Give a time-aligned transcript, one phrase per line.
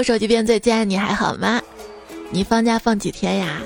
[0.00, 1.60] 我手机边最近你还好吗？
[2.30, 3.60] 你放假放几天呀？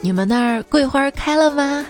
[0.00, 1.86] 你们那儿桂花开了吗？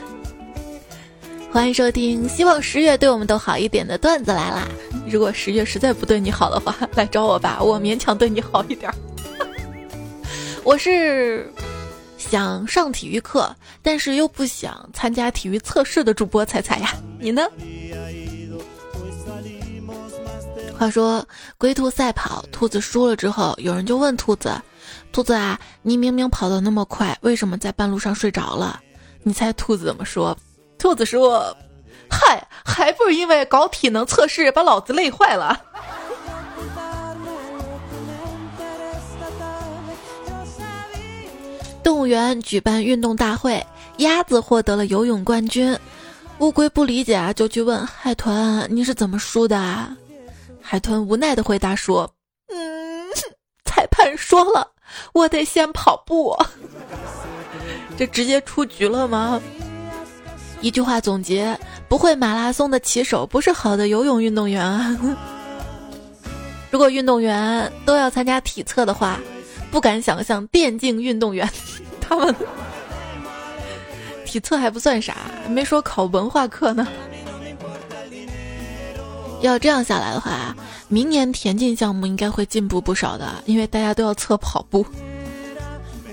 [1.50, 4.69] 欢迎收听，希望十月对我们都好一点的段子来啦！
[5.08, 8.93] 如果十月实在不对你好的话， 来找我吧，我勉强对你好一点。
[10.62, 11.50] 我是
[12.18, 13.50] 想上体育课，
[13.82, 17.48] 但是又不想参加体育测试的主播彩彩呀，你呢？
[20.80, 21.22] 话说
[21.58, 24.50] 龟兔赛跑，兔子输了之后，有人就问兔子
[25.12, 28.80] ：“兔子啊，你明明跑得那么快，为什么在半路上睡着了？”
[29.22, 30.35] 你猜兔子怎么说？
[30.79, 31.54] 兔子说
[32.08, 35.61] ：“嗨，还不是因为搞体能测试把老子累坏了。”
[41.84, 43.62] 动物园举办运动大会，
[43.98, 45.78] 鸭子获得了游泳冠军。
[46.38, 49.86] 乌龟不理解啊，就去问海豚：“你是怎么输的？”
[50.70, 52.08] 海豚无奈的回答说
[52.47, 53.05] ：“嗯，
[53.64, 54.70] 裁判说了，
[55.12, 56.32] 我得先跑步。
[57.98, 59.42] 这直接出局了吗？”
[60.62, 64.96] 一句话总结：不会马拉松的骑手不是好的游泳运动员啊。
[66.70, 69.18] 如果运动员都要参加体测的话，
[69.72, 71.50] 不敢想象电竞运动员
[72.00, 72.32] 他们
[74.24, 75.16] 体测还不算啥，
[75.48, 76.86] 没说考文化课呢。
[79.41, 80.55] 要这样下来的话，
[80.88, 84.84] 明年田径项目应该会进步不少的，因为大家都要测跑步。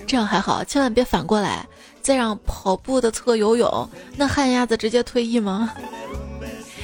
[0.06, 1.68] 这样还好，千万别反过来
[2.02, 5.74] 再让跑步的测游泳，那旱鸭子直接退役吗？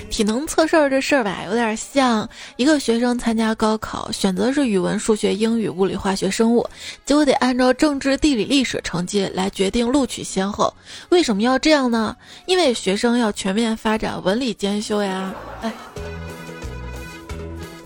[0.10, 6.68] 体能测试这事儿吧，有点像一个学生参加高考，选择是语文、数学、英语、物理、化学、生物，
[7.06, 10.72] 结果得按照政治、地理、历史成绩来决定录取先后。
[11.10, 12.16] 为什么要这样呢？
[12.46, 15.34] 因为学生要全面发展文理兼修呀。
[15.62, 15.74] 哎。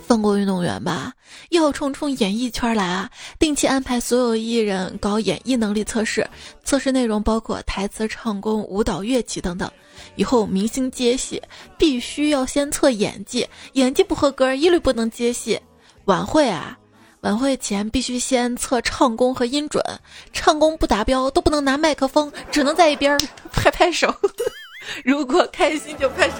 [0.08, 1.12] 放过运动员吧，
[1.50, 3.10] 要冲冲演艺圈来啊！
[3.38, 6.26] 定期安排所有艺人搞演艺能力测试，
[6.64, 9.70] 测试内容包括台词、唱功、舞蹈、乐器等等。
[10.14, 11.42] 以后明星接戏
[11.76, 15.60] 必须要先测演技，演技不合格一律不能接戏。
[16.06, 16.78] 晚会啊，
[17.20, 19.84] 晚会前必须先测唱功和音准，
[20.32, 23.20] 唱功不达标都不能拿麦克风，只能在一边
[23.52, 24.14] 拍拍手。
[25.04, 26.36] 如果开心就拍手。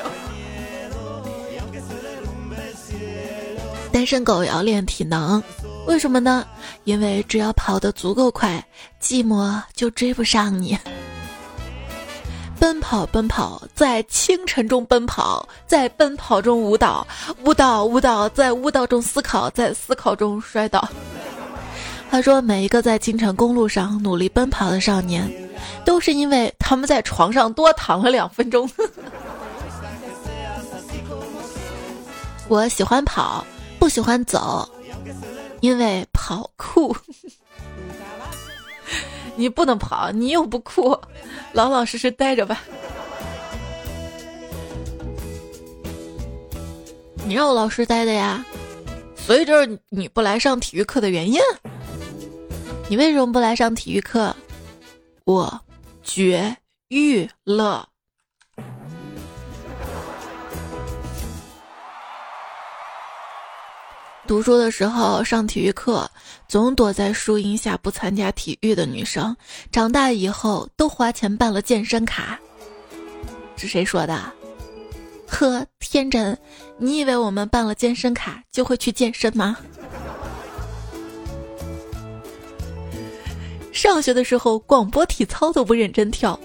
[3.88, 5.42] 单身狗也要练体能，
[5.86, 6.46] 为什么呢？
[6.84, 8.62] 因为只要跑得足够快，
[9.00, 10.78] 寂寞就追不上你。
[12.60, 17.06] 奔跑，奔跑，在清晨中奔跑，在奔跑中舞蹈，
[17.44, 20.86] 舞蹈，舞蹈，在舞蹈中思考，在思考中摔倒。
[22.10, 25.30] 他说，每一个在京城公路上努力奔跑的少年，
[25.84, 28.68] 都是因为他们在床上多躺了两分钟。
[32.48, 33.46] 我喜欢跑。
[33.78, 34.68] 不喜欢走，
[35.60, 36.94] 因为跑酷。
[39.36, 40.98] 你不能跑，你又不酷，
[41.52, 42.60] 老老实实待着吧。
[47.24, 48.44] 你让我老实待的呀，
[49.16, 51.38] 所以这是你不来上体育课的原因。
[52.88, 54.34] 你为什么不来上体育课？
[55.24, 55.60] 我
[56.02, 56.56] 绝
[56.88, 57.88] 育了。
[64.28, 66.08] 读书的时候上体育课，
[66.48, 69.34] 总躲在树荫下不参加体育的女生，
[69.72, 72.38] 长大以后都花钱办了健身卡。
[73.56, 74.30] 是谁说的？
[75.26, 76.36] 呵，天真！
[76.76, 79.56] 你以为我们办了健身卡就会去健身吗？
[83.72, 86.38] 上学的时候广播体操都不认真跳，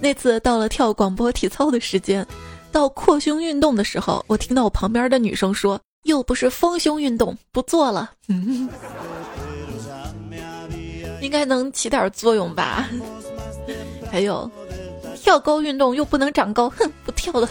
[0.00, 2.26] 那次到了跳广播体操的时间，
[2.72, 5.80] 到扩胸运动的时候，我听到我旁边的女生说。
[6.04, 8.10] 又不是丰胸运动，不做了。
[8.28, 8.68] 嗯，
[11.20, 12.88] 应该能起点作用吧？
[14.10, 14.50] 还有，
[15.22, 17.48] 跳高运动又不能长高，哼，不跳了。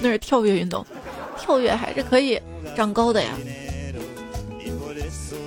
[0.00, 0.84] 那是跳跃运动，
[1.38, 2.40] 跳跃还是可以
[2.76, 3.30] 长高的呀。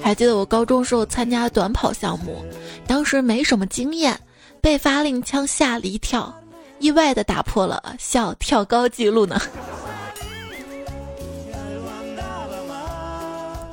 [0.02, 2.44] 还记得我高中时候参加短跑项目，
[2.88, 4.18] 当时没什么经验，
[4.62, 6.34] 被发令枪吓了一跳，
[6.80, 9.42] 意外的打破了校跳高记录呢。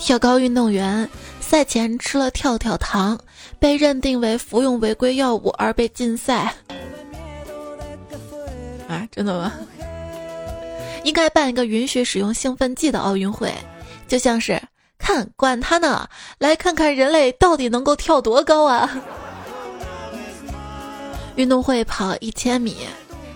[0.04, 1.08] 跳高运动员
[1.40, 3.16] 赛前吃了跳跳糖，
[3.60, 6.52] 被认定为服用违规药物而被禁赛。
[8.88, 9.52] 啊，真的吗？
[11.04, 13.54] 应该办一个允许使用兴奋剂的奥运会，
[14.08, 14.60] 就像是
[14.98, 16.08] 看管他呢，
[16.38, 18.90] 来看看人类到底能够跳多高啊！
[21.36, 22.76] 运动会跑一千米，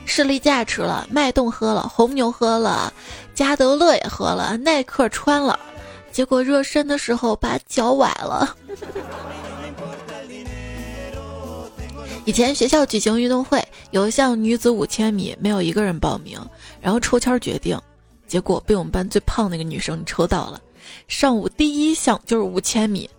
[0.05, 2.93] 士力架吃了，脉动喝了，红牛喝了，
[3.37, 5.57] 加德乐也喝了，耐克穿了。
[6.17, 8.57] 结果热身的时候把脚崴了。
[12.25, 16.41] 以前学校举行运动会，有一项女子五千米，没有一个人报名，
[16.81, 17.79] 然后抽签决定，
[18.27, 20.59] 结果被我们班最胖那个女生抽到了。
[21.07, 23.11] 上午第一项就是五千米，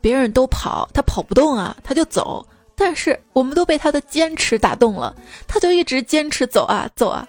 [0.00, 2.42] 别人都跑，她跑不动啊，她就走。
[2.74, 5.14] 但是我们都被她的坚持打动了，
[5.46, 7.28] 她就一直坚持走啊走啊，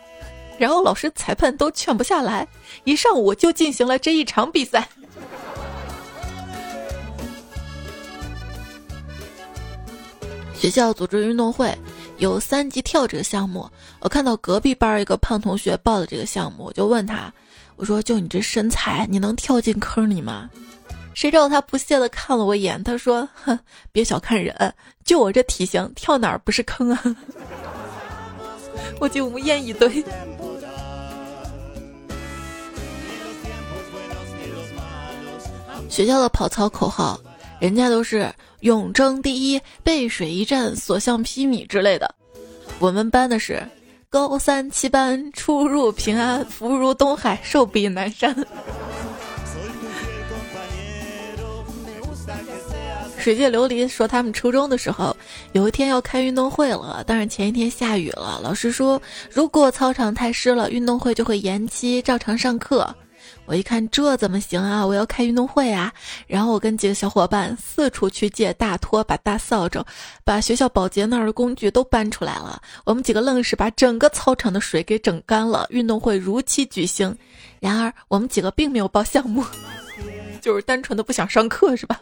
[0.58, 2.48] 然后老师裁判都劝不下来，
[2.86, 4.88] 一上午就进行了这一场比赛。
[10.60, 11.74] 学校组织运动会，
[12.18, 13.70] 有三级跳这个项目。
[14.00, 17.32] 我看到隔壁班一个胖同学报的这个项目，我就问他
[17.78, 20.50] ：“我说就你这身材，你能跳进坑里吗？”
[21.14, 23.58] 谁知道他不屑的看了我一眼，他说：“哼，
[23.92, 24.74] 别小看人，
[25.06, 27.02] 就我这体型，跳哪儿不是坑啊？”
[29.00, 30.04] 我就无言以对。
[35.90, 37.20] 学校的跑操口号，
[37.60, 38.32] 人家都是。
[38.62, 42.16] 永争第一，背水一战，所向披靡之类的。
[42.80, 43.62] 我们班的是
[44.10, 48.36] 高三七班，出入平安，福如东海，寿比南山。
[53.20, 55.16] 水界琉璃说，他们初中的时候，
[55.52, 59.00] 有一天要开运动会了，但是前一天下雨了，老师说
[59.32, 62.94] 如果操场太湿了，运动会就会延期，照常上课。
[63.46, 64.86] 我一看这怎么行啊！
[64.86, 65.94] 我要开运动会啊！
[66.28, 69.84] 然后我跟几个小伙伴四处去借大拖把、大扫帚，
[70.24, 72.62] 把学校保洁那儿的工具都搬出来了。
[72.84, 75.66] 我们几个愣是把整个操场的水给整干了。
[75.70, 77.16] 运动会如期举行。
[77.60, 79.44] 然而我们几个并没有报项目，
[80.42, 82.00] 就是单纯的不想上课，是吧？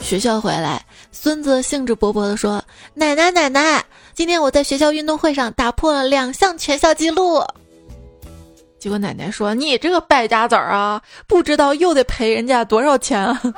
[0.00, 2.62] 学校回来，孙子兴致勃勃地说
[2.92, 3.82] ：“奶奶，奶奶。”
[4.14, 7.44] 今天我在学校运动会上打破了两项全校纪录，
[8.78, 13.42] 结果奶奶说：“你这个败家子儿啊，不知道又得赔人家多少钱啊！”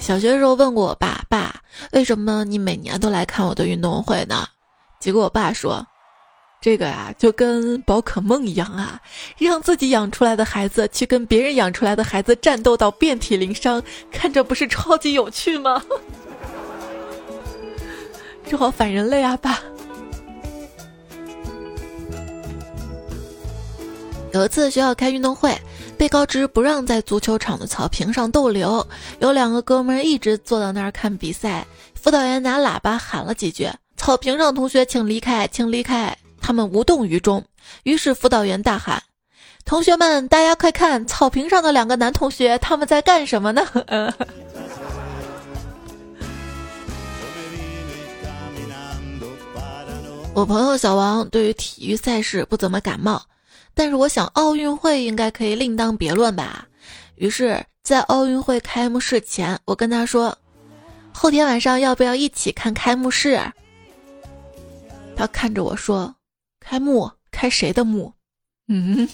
[0.00, 1.54] 小学的时候问过我爸：“爸，
[1.92, 4.46] 为什么你每年都来看我的运动会呢？”
[4.98, 5.86] 结果我爸说。
[6.60, 9.00] 这个啊，就跟宝可梦一样啊，
[9.38, 15.82] 让自己养出来的孩子去跟别人养出来的孩子战斗到遍体鳞伤，看着不是超级有趣吗？
[18.50, 19.60] 这好反人类啊，爸！
[24.32, 25.56] 有一次学校开运动会，
[25.96, 28.86] 被告知不让在足球场的草坪上逗留，
[29.20, 31.66] 有两个哥们一直坐到那儿看比赛。
[31.94, 36.16] 辅导员拿喇叭喊了几句：“草坪上同学请离开，请离开。”
[36.48, 37.44] 他们无动于衷，
[37.82, 39.02] 于是辅导员大喊
[39.66, 43.62] ：“同学们，大家快看，草坪上的两个男同学，他们在干什么呢？”
[50.32, 53.20] 我朋友小王对于体育赛事不怎么感冒，
[53.74, 56.66] 但是我想奥运会应该可以另当别论吧。
[57.16, 60.34] 于是，在奥运会开幕式前，我跟他说
[61.12, 63.38] ：“后天晚上要不要一起看开幕式？”
[65.14, 66.14] 他看着我说。
[66.68, 67.10] 开幕？
[67.30, 68.12] 开谁的幕？
[68.68, 69.08] 嗯，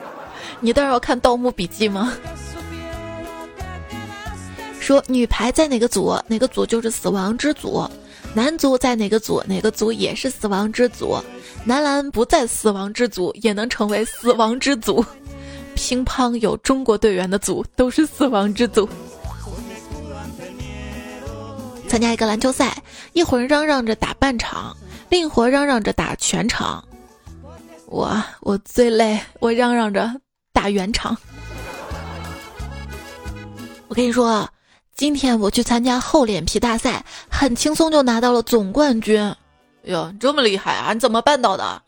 [0.60, 2.12] 你倒要看《盗墓笔记》吗？
[4.78, 7.90] 说女排在哪个组，哪个组就是死亡之组；
[8.34, 11.18] 男足在哪个组，哪个组也是死亡之组；
[11.64, 15.02] 男篮不在死亡之组，也能成为死亡之组。
[15.74, 18.86] 乒乓有中国队员的组都是死亡之组。
[21.88, 22.76] 参加一个篮球赛，
[23.14, 24.76] 一会儿嚷嚷着打半场，
[25.08, 26.84] 另一会儿嚷嚷着打全场。
[27.90, 30.08] 我我最累，我嚷嚷着
[30.52, 31.16] 打圆场。
[33.88, 34.48] 我跟你说，
[34.94, 39.34] 今天我去参加厚脸皮大赛，很轻松就拿到了总冠军。
[39.82, 40.92] 哟，这么厉害啊！
[40.92, 41.82] 你怎么办到的？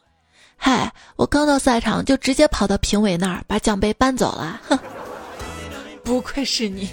[0.56, 4.60] 嗨，我刚到赛场就直接跑到评委那儿，把奖杯搬走了。
[4.68, 4.76] 哼，
[6.02, 6.90] 不愧是你。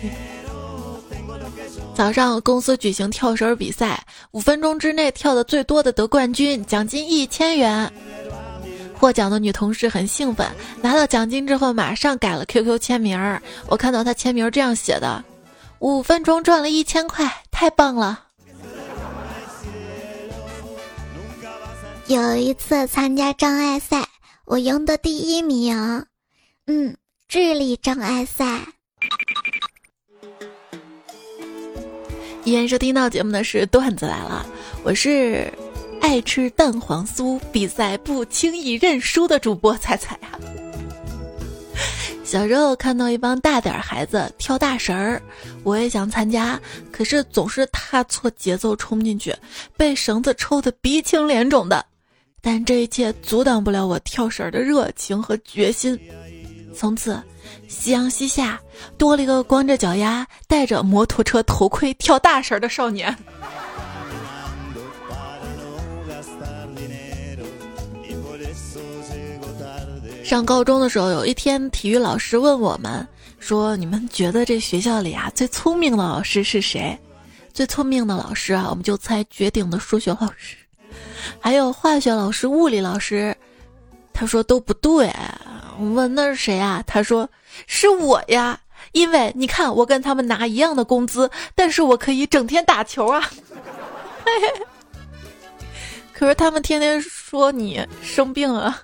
[1.96, 7.92] 早上公司举行跳绳比赛，五分钟之内跳的最多的得冠军，奖金一千元。
[9.00, 10.46] 获奖的女同事很兴奋，
[10.82, 13.42] 拿到奖金之后马上改了 QQ 签名儿。
[13.68, 15.24] 我看到她签名这样写的
[15.80, 18.24] ：“五分钟赚了一千块，太棒了。”
[22.08, 24.06] 有一次参加障碍赛，
[24.44, 26.06] 我赢得第一名。
[26.68, 26.96] 嗯，
[27.28, 28.60] 智力障碍赛。
[32.44, 34.46] 依然收听到节目的是段子来了，
[34.84, 35.52] 我是。
[36.02, 40.40] 爱吃蛋黄酥，比赛不轻易认输的主播彩彩啊！
[42.24, 45.22] 小时候看到一帮大点孩子跳大绳儿，
[45.64, 46.60] 我也想参加，
[46.92, 49.36] 可是总是踏错节奏冲进去，
[49.76, 51.86] 被绳子抽得鼻青脸肿的。
[52.42, 56.00] 但这一切阻挡不了我跳绳的热情和决心。
[56.74, 57.22] 从此，
[57.68, 58.60] 夕阳西下，
[58.98, 63.14] 多了一个光着脚丫、戴着摩托车头盔跳大绳的少年。
[70.30, 73.08] 上高中的时候，有一天体育老师问我们
[73.40, 76.96] 说：“你们觉得这学校里啊最聪明的老师是谁？
[77.52, 80.56] 最聪明的老师啊，我们就猜绝顶的数学老师，
[81.40, 83.36] 还有化学老师、物理老师。”
[84.14, 85.12] 他说都不对。
[85.80, 86.84] 我问那是谁啊？
[86.86, 87.28] 他说
[87.66, 88.60] 是我呀，
[88.92, 93.28] 因为你看我跟他们拿一样的工资，但是我可以整天打球啊。
[96.14, 98.80] 可是他们天天说你生病了。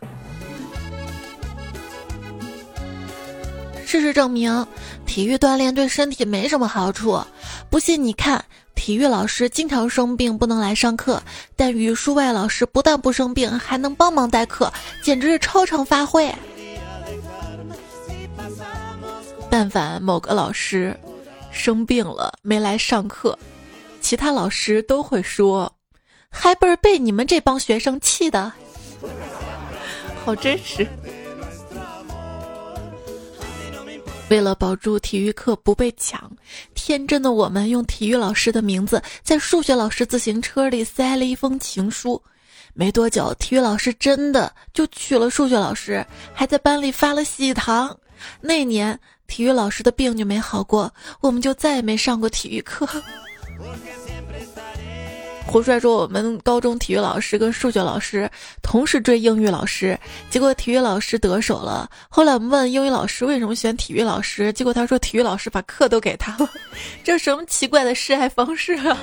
[3.95, 4.67] 事实证明，
[5.05, 7.17] 体育锻炼对身体没什么好处。
[7.69, 8.43] 不信你看，
[8.75, 11.23] 体育老师经常生病不能来上课，
[11.55, 14.69] 但语数外老师不但不生病，还能帮忙代课，
[15.01, 16.29] 简直是超常发挥。
[19.49, 20.93] 但凡某个老师
[21.49, 23.39] 生病了没来上课，
[24.01, 25.71] 其他老师都会说
[26.29, 28.51] ：“还不是被你们这帮学生气的。
[30.25, 30.85] ”好真实。
[34.29, 36.31] 为了保住体育课不被抢，
[36.73, 42.21] 天真的我们用体育老师的名字在数学老师自行车里塞了一封情书。
[42.73, 47.95] 没多久，体育老师真的就娶了数学老师，还在班里发了喜糖。
[48.41, 50.91] 那年，体育老师的病就没好过，
[51.21, 52.87] 我们就再也没上过体育课。
[55.47, 58.29] 胡帅说：“我们高中体育老师跟数学老师
[58.61, 59.97] 同时追英语老师，
[60.29, 61.89] 结果体育老师得手了。
[62.09, 66.49] 后来我们问英语老师为什么选体育老师，结果他说体育老师把课都给他了。
[67.05, 68.99] 这什么奇怪的示爱方式啊！”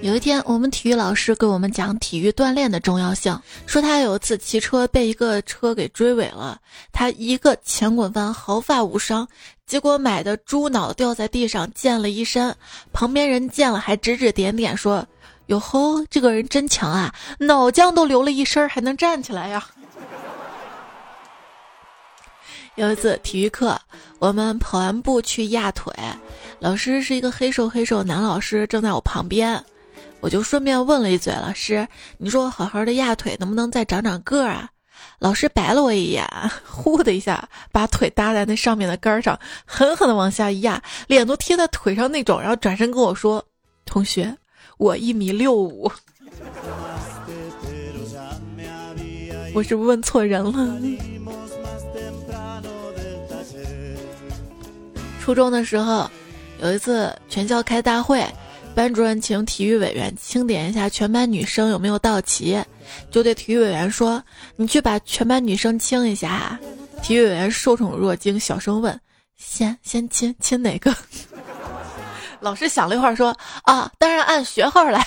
[0.00, 6.58] 有一天，我们体育老师给我们讲体育锻炼的重要性，说他有一次骑车被一个车给追尾了，
[6.92, 9.26] 他一个前滚翻毫发无伤。
[9.66, 12.54] 结果买的猪脑掉在地上，溅了一身。
[12.92, 15.06] 旁边人见了还指指点点说
[15.46, 19.64] ：“哟吼，这个人真强啊，脑浆都流了一身，还能站起来呀！”
[22.76, 23.78] 有一次体育课，
[24.18, 25.92] 我们跑完步去压腿，
[26.60, 29.64] 老师是一个黑瘦黑瘦的男老师，正在我旁边，
[30.20, 31.86] 我就顺便问了一嘴：“老师，
[32.18, 34.68] 你说我好好的压腿，能不能再长长个儿啊？”
[35.20, 36.26] 老师白了我一眼，
[36.66, 43.44] 呼的一下把腿搭在那上面的杆上，狠狠的往下一压，脸都贴在腿上那种，然后转身跟我说
[43.86, 44.36] ：“同学，
[44.78, 45.90] 我一米六五。”
[49.54, 50.76] 我是不是问错人了？
[55.20, 56.10] 初中的时候，
[56.60, 58.26] 有一次全校开大会。
[58.74, 62.62] 班主任请体育委员清点一下全班女生有没有到齐，
[63.10, 64.22] 就对体育委员说
[64.54, 66.56] ：“你去把全班女生清一下。”
[67.02, 69.00] 体育委员受宠若惊，小声问
[69.36, 70.94] ：“先先亲亲哪个？”
[72.38, 75.04] 老师想了一会儿说：“啊，当然按学号来。”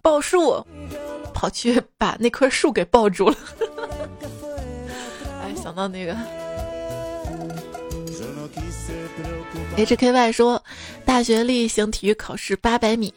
[0.00, 0.66] 报数，
[1.34, 3.36] 跑去把那棵树给抱住了。
[5.42, 6.16] 哎，想到那个。
[9.76, 10.62] H K Y 说，
[11.04, 13.12] 大学例行体育考试八百米，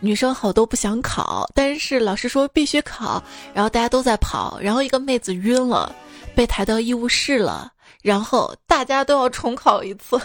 [0.00, 3.22] 女生好多不想考，但是老师说必须考，
[3.52, 5.94] 然后大家都在跑，然后一个妹子晕了，
[6.34, 7.70] 被抬到医务室了，
[8.02, 10.18] 然后大家都要重考一次。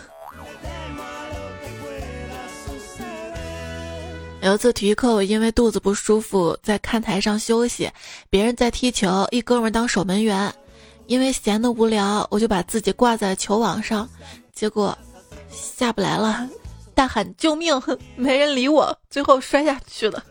[4.42, 7.90] 有一次体育课，我因为肚子不舒服在看台上休息，
[8.30, 10.54] 别人在踢球，一哥们当守门员，
[11.08, 14.08] 因为闲得无聊，我就把自己挂在球网上，
[14.54, 14.98] 结果。
[15.52, 16.50] 下不来了，
[16.96, 17.80] 大喊救命，
[18.16, 20.24] 没人理我，最后摔下去了。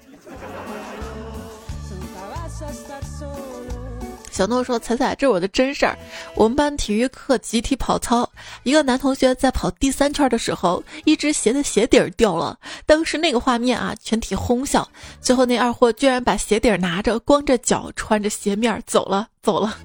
[4.33, 5.97] 小诺说：“彩彩，这是我的真事儿。
[6.35, 8.29] 我们班体育课集体跑操，
[8.63, 12.59] 一个男同学在跑第三圈的时候，一只鞋的鞋底儿掉了。
[12.87, 14.89] 当时那个画面啊，全体哄笑。
[15.21, 19.77] 最后那二货居然把鞋底儿拿着，光着脚，穿着鞋面走了，走了。”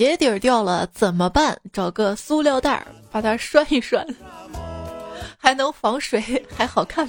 [0.00, 1.54] 鞋底儿掉了怎么办？
[1.74, 4.02] 找个塑料袋儿把它拴一拴，
[5.36, 7.06] 还能防水，还好看。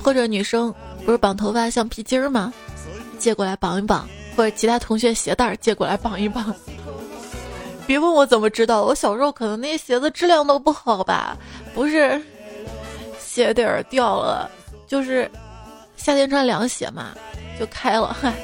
[0.00, 0.72] 或者女生
[1.04, 2.54] 不是绑头发像皮筋儿吗？
[3.18, 6.54] 借过来绑一绑，或者其他同学鞋带儿借过来绑一绑。
[7.84, 11.36] 别问我怎么知道，我小时候可能那些鞋子质量都不好吧？
[11.74, 12.22] 不是
[13.18, 14.48] 鞋底儿掉了，
[14.86, 15.28] 就是。
[15.96, 17.14] 夏天穿凉鞋嘛，
[17.58, 18.14] 就开了。
[18.20, 18.34] 嗨，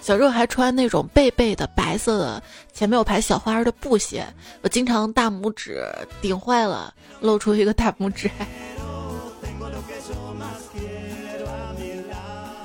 [0.00, 2.42] 小时候还穿那种贝贝的白色的，
[2.72, 4.26] 前面有排小花的布鞋，
[4.62, 5.84] 我经常大拇指
[6.20, 8.30] 顶坏了，露出一个大拇指。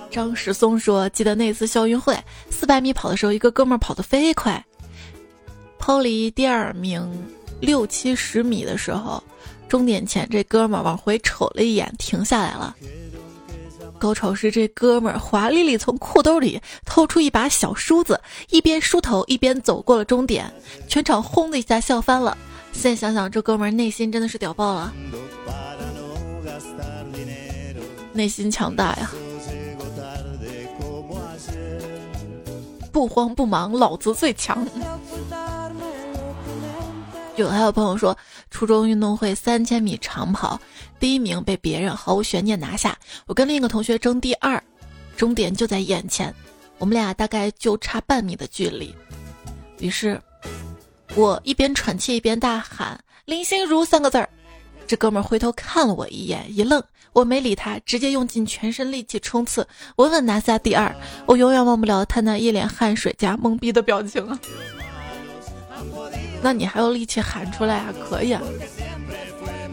[0.10, 2.18] 张石松说：“记得那次校运会，
[2.50, 4.66] 四百米跑的时候，一个哥们儿跑得飞快，
[5.78, 7.06] 抛离第二名
[7.60, 9.22] 六七十米的时候，
[9.68, 12.74] 终点前这哥们儿往回瞅了一眼，停下来了。
[13.98, 20.52] 高潮是这哥们儿华丽丽从裤兜里掏出一把小梳子，一边梳头一边走过了终点，
[20.88, 22.38] 全场轰的一下笑翻了。
[22.72, 24.94] 现在想想，这哥们儿内心真的是屌爆了，
[28.14, 29.12] 内心强大呀。”
[32.92, 34.66] 不慌不忙，老子最强。
[37.36, 38.18] 有还有朋友说，
[38.50, 40.60] 初中运动会三千米长跑，
[41.00, 44.62] 第一名被别人毫无悬念拿下，我跟另一个同学争第二，
[45.18, 46.34] 终点就在眼前，
[46.78, 48.96] 我们俩大概就差半米的距离。
[49.80, 50.20] 于是，
[51.16, 54.30] 我一边喘气一边大喊“林心如”三个字儿。
[54.88, 60.96] 这哥们儿回头看了我一眼，一愣，我没理他，直接用尽全身力气冲刺，稳稳拿下第二。
[61.26, 64.40] 我永远忘不了他那一脸汗水加懵逼的表情啊！
[66.46, 67.92] 那你还有力气喊出来啊？
[68.08, 68.40] 可以啊！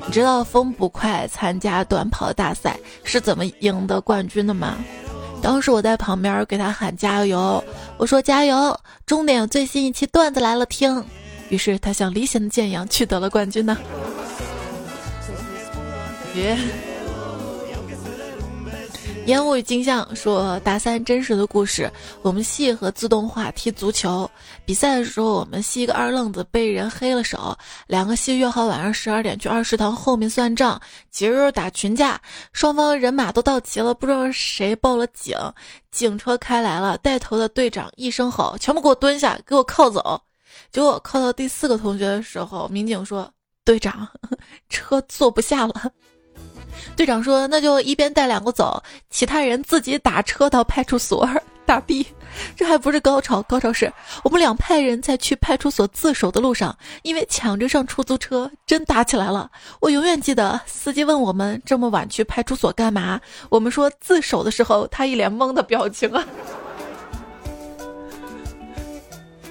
[0.07, 4.79] 你知道风不快参加短跑大赛是怎么赢得冠军的吗？
[5.43, 7.63] 当时我在旁边给他喊加油，
[7.99, 8.75] 我说加油，
[9.05, 11.05] 终点最新一期段子来了，听。
[11.51, 13.77] 于是他像离弦的箭一样取得了冠军呢。
[19.27, 21.89] 烟雾与镜像说大三真实的故事，
[22.23, 24.29] 我们系和自动化踢足球
[24.65, 27.57] 比赛的时候，我们系一个二愣子被人黑了手，
[27.89, 32.21] 两个系约好晚上十二点去二食堂后面算账，节日打群架，
[32.53, 35.37] 双方人马都到齐了，不知道谁报了警，
[35.91, 40.21] 警车开来了，带头的队长一声吼，全部给我蹲下，给我铐走。
[40.71, 43.29] 结果铐到第四个同学的时候，民警说
[43.65, 44.09] ：“队长，
[44.69, 45.91] 车坐不下了。”
[46.97, 51.29] 队长说：“那就一边带两个走，其他人自己打车到派出所。”
[51.73, 52.07] 傻逼，
[52.55, 53.91] 这还不是高潮，高潮是
[54.23, 59.51] 我们两派人在去派出所自首的路上，因为抢着上出租车，真打起来了。
[59.81, 66.23] 我永远记得司机问我们这么晚去派出所干嘛，我们说自首的时候，他一脸懵的表情啊。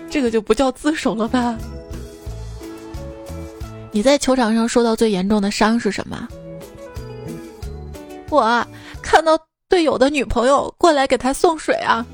[0.07, 1.57] 这个就不叫自首了吧？
[3.91, 6.27] 你在球场上受到最严重的伤是什么？
[8.29, 8.63] 我
[9.01, 9.35] 看到
[9.71, 12.05] 队友的女朋友过来给他送水啊！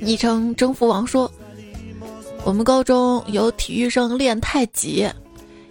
[0.00, 1.30] 昵称征服王说
[2.44, 5.08] ：“我们高中有体育生练太极，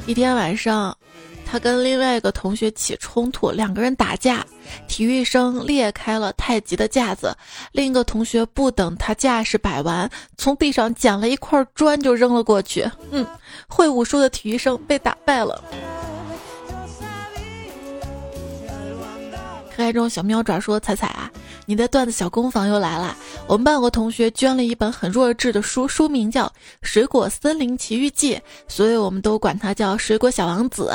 [0.06, 0.97] 一天晚上，
[1.45, 4.45] 他跟另外一个同学起冲突，两个人打架，
[4.88, 7.36] 体育生裂开了太极的架子，
[7.73, 12.89] 另一个同学不等他架势摆完，从地上捡了一块砖就扔了过去。
[13.12, 13.27] 嗯，
[13.67, 15.62] 会武术的体育生被打败了。”
[19.75, 21.31] 可爱中小喵爪说：“彩彩啊，
[21.65, 23.17] 你的段子小工坊又来了。
[23.47, 26.45] 我们班有个同学捐了一本很弱智的书，书名叫
[26.83, 28.36] 《水果森林奇遇记》，
[28.67, 30.93] 所以我们都管他叫水果小王子。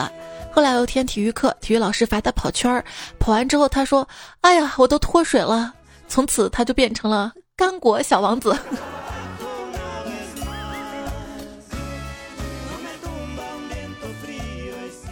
[0.53, 2.85] 后来有一天体育课，体育老师罚他跑圈儿，
[3.19, 4.07] 跑完之后他说
[4.43, 5.75] ：‘哎呀，我都脱水了。’
[6.07, 8.57] 从此他就变成了干果小王子。”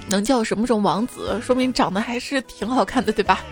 [0.08, 3.44] 能叫什么什么王子，说明长得还是挺好看的，对吧？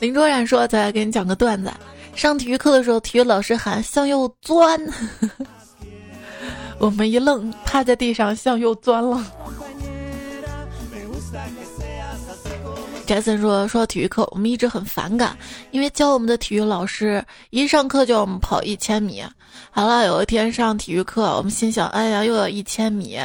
[0.00, 1.72] 林卓然说：“再来给你讲个段子。
[2.14, 4.80] 上体育课的时候，体育老师喊向右钻，
[6.78, 9.24] 我们一愣，趴在地上向右钻了。”
[13.06, 15.36] 杰森说：“说到体育课，我们一直很反感，
[15.70, 19.24] 因为教我们的体育老师一上课就要我们跑一千米。
[19.70, 23.18] 好了，有一天上体育课，我们心想：哎呀，又要一千米。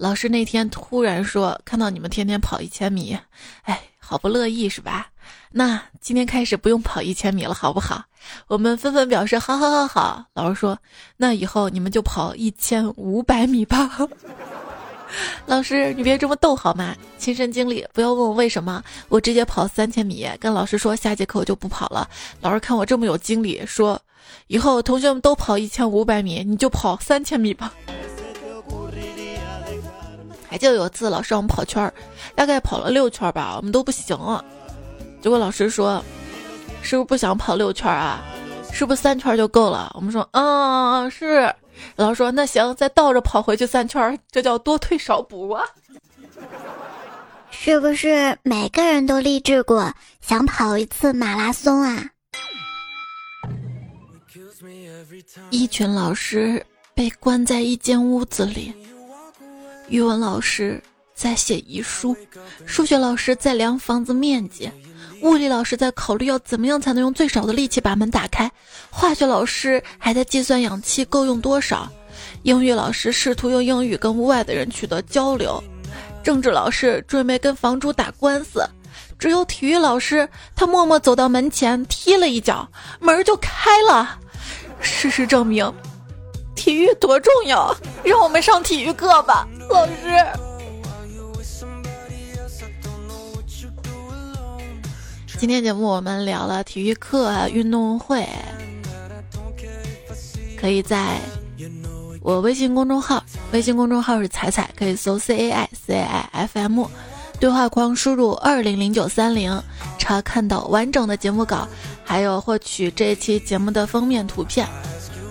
[0.00, 3.18] 老师那天突然说，看到你们天天跑一千米，
[3.64, 5.08] 哎，好不乐意是吧？
[5.52, 8.02] 那今天开始不用跑一千米了，好不好？
[8.46, 10.24] 我们纷纷表示：好好好好。
[10.32, 10.78] 老师说：
[11.18, 13.90] 那以后你们就跑一千五百米吧。
[15.44, 16.96] ”老师，你别这么逗好吗？
[17.18, 22.08] 亲身经历，不要问我为什么，我直接跑三千米，跟老师说下节课我就不跑了。
[22.40, 24.00] 老师看我这么有精力，说
[24.46, 27.74] 以后同学们都跑一千五百米，你就跑三千米吧。
[30.50, 31.94] 还记得有次老师让我们跑圈儿，
[32.34, 34.44] 大概跑了六圈吧，我们都不行了。
[35.22, 36.04] 结果老师说
[36.82, 38.20] ：“是不是不想跑六圈啊？
[38.72, 39.92] 是不是三圈就够了？
[39.94, 41.54] 我们说，嗯，是。
[41.94, 45.64] 老师说，那行，再倒着跑回去三圈，这叫多退少补啊。
[47.50, 52.04] 是不是每个人都励志过想跑一次马拉松啊？
[55.50, 58.74] 一群老师被关在一间屋子里，
[59.90, 60.80] 语文老师
[61.14, 62.16] 在写遗书，
[62.64, 64.70] 数学老师在量房子面积，
[65.22, 68.48] 物理老师在考虑要怎么样才能用最少的力气把门打开，
[68.88, 71.90] 化学老师还在计算氧气够用多少，
[72.44, 75.60] 英语老师试图用英语跟屋外的人取得交流。
[76.22, 78.64] 政治老师准备跟房主打官司，
[79.18, 84.20] 只有体育老师，他默默走到门前踢了一脚，门就开了。
[84.80, 85.70] 事实证明，
[86.54, 89.92] 体育多重要，让我们上体育课吧，老师。
[95.38, 98.28] 今天节目我们聊了体育课、运动会，
[100.58, 101.18] 可以在。
[102.22, 106.84] 我微信公众号，微信公众号是彩彩，可以搜 C A I C A I F M，
[107.40, 109.58] 对话框输入二零零九三零，
[109.96, 111.66] 查看到完整的节目稿，
[112.04, 114.68] 还有获取这期节目的封面图片。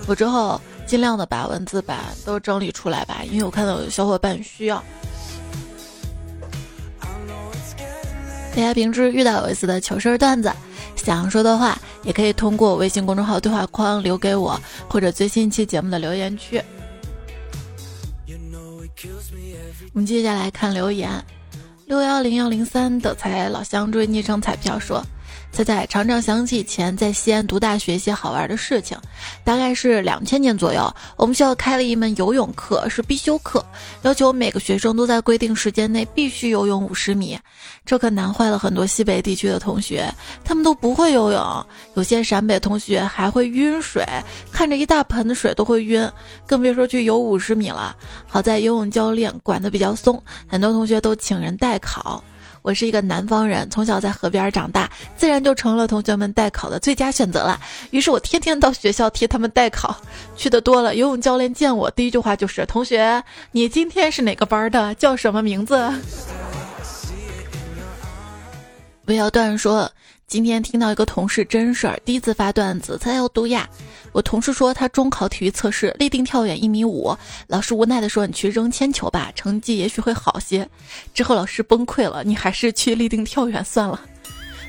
[0.08, 4.84] 我之后尽量的把文字版都整理出来吧，因为我看到有小伙伴需要。
[8.56, 10.52] 大家平时遇到有意思的糗事段子，
[10.96, 16.60] 想说的话，也可以通过微信公众号对话框留给我，或者最新一期节目的留言区。
[19.94, 21.24] 我们接下来看留言，
[21.86, 25.06] 六幺零幺零三的才老乡追昵称彩票说。
[25.52, 28.98] 猜猜，常常想起以前在西安读大学一些好玩的事情。
[29.44, 33.66] 大概是两千年左右，我们学校开了一门游泳课，是必修课，
[34.04, 37.38] 要求每个学生都在规定时间内必须游泳五十米。
[37.86, 40.10] 这可难坏了很多西北地区的同学，
[40.46, 44.06] 他们都不会游泳，有些陕北同学还会晕水，
[44.54, 46.10] 看着一大盆的水都会晕，
[46.46, 47.96] 更别说去游五十米了。
[48.28, 52.24] 好在游泳教练管得比较松，很多同学都请人代考。
[52.70, 57.60] 我是一个南方人，从小在河边长大，自然就成了同学们代考的最佳选择了。
[57.90, 59.98] 于是我天天到学校替他们代考，
[60.36, 64.94] 去的多了，游泳教练见我第一句话就是：“同学，你今天是哪个班的？
[64.94, 65.92] 叫什么名字？”
[69.04, 69.92] 不要断说。
[70.30, 73.68] 今天听到一个同事真事儿，第一次发段子，他要读呀。
[74.12, 80.70] 我同事说他中考体育测试立定跳远一米五，老师无奈的说：“你去扔铅球吧，成绩也许会好些。”
[81.16, 84.00] 之后老师崩溃了，你还是去立定跳远算了。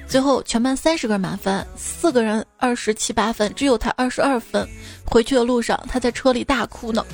[0.09, 4.66] 最后全班三十个人满分，四个人二十七八分，只有他二十二分。
[5.05, 7.05] 回去的路上，他在车里大哭呢。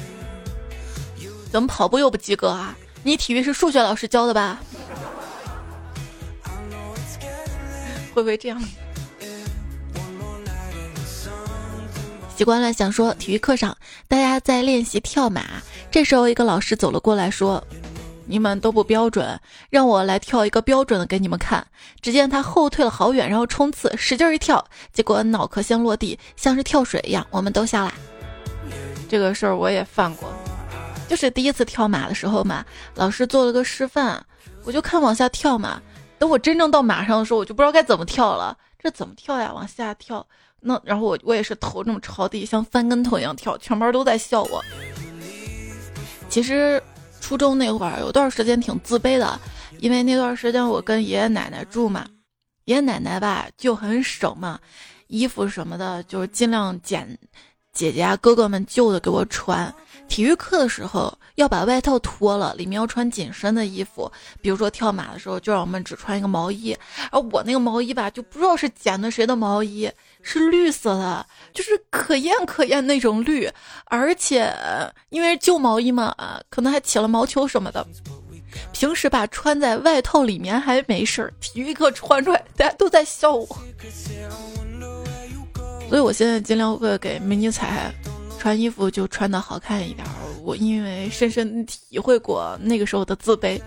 [1.50, 2.76] 怎么跑步又不及格啊？
[3.02, 4.60] 你体育是数学老师教的吧？
[8.16, 8.58] 会不会这样？
[12.34, 13.76] 习惯了想说，体育课上
[14.08, 15.42] 大家在练习跳马，
[15.90, 17.62] 这时候一个老师走了过来，说
[18.24, 21.66] ：“你们都不标准，让我来跳一个标准的给你们看。”
[22.00, 27.92] 只见他后退了好远，然后冲刺，使劲一跳，结果脑壳先落地，像是跳水一样，我们都下来。
[29.10, 30.32] 这个事儿我也犯过，
[31.06, 34.24] 就是第一次跳马的时候嘛，老师做了个示范，
[34.64, 35.82] 我就看往下跳嘛。
[36.18, 38.56] 等我真正到马上的时候，我就不知道该怎么跳了。
[38.78, 39.52] 这怎么跳呀？
[39.52, 40.26] 往下跳。
[40.60, 44.64] 那然后我我也是头这么朝地，像翻跟头一样跳，全班都在笑我。
[46.28, 46.82] 其实
[47.20, 49.38] 初中那会儿有段时间挺自卑的，
[49.78, 52.06] 因为那段时间我跟爷爷奶奶住嘛，
[52.64, 54.58] 爷爷奶奶吧就很省嘛，
[55.08, 57.18] 衣服什么的就是尽量捡
[57.72, 59.72] 姐姐啊哥哥们旧的给我穿。
[60.08, 64.10] 体育课的时候要把外套脱了，里面要穿紧身的衣服。
[64.42, 66.76] 比如说跳马的时候，就让我们只穿一个毛衣。
[67.10, 69.90] 而我那个毛衣吧，就不知道是捡的谁的毛衣，
[70.22, 73.48] 是绿色的，就是可艳可艳那种绿。
[73.84, 74.52] 而且
[75.10, 76.14] 因为旧毛衣嘛，
[76.50, 77.86] 可能还起了毛球什么的。
[78.72, 83.46] 平时吧穿在外套里面还没事儿，体育课穿出来，大家都在笑我。
[85.88, 87.92] 所以我现在尽量会给美女彩。
[88.38, 90.06] 穿衣服就穿的好看一点，
[90.42, 93.60] 我因为深深体会过那个时候的自卑。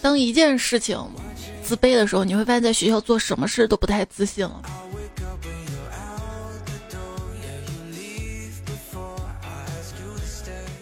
[0.00, 0.98] 当一件事情
[1.62, 4.62] 自卑的时候，你会发现在学校做什么事都不太自信了。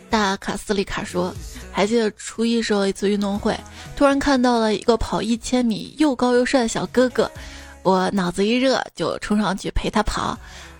[0.09, 1.35] 大卡斯里卡说。
[1.76, 3.54] 还记得初一时候一次运动会，
[3.94, 7.30] 突然看到了一个跑一千米又高又帅的小哥哥，
[7.82, 10.38] 我脑子一热就冲上去陪他跑。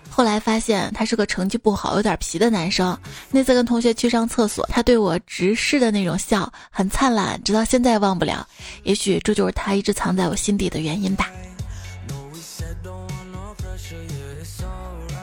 [0.09, 2.98] 后来发现他是个成绩不好、有点皮的男生。
[3.30, 8.48] 那次跟同学去上厕所，他对我直视的那种笑很灿烂，直到现在忘不了。
[8.82, 11.30] 也许这就是他一直藏在我心底的原因吧。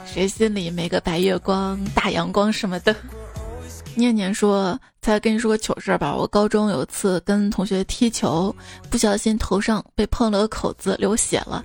[0.06, 2.96] 谁心里没个白月光、大阳光什么的？
[3.96, 6.16] 念念说：“再跟你说个糗事儿吧。
[6.16, 8.56] 我高中有一次跟同学踢球，
[8.90, 11.64] 不小心头上被碰了个口子，流血了。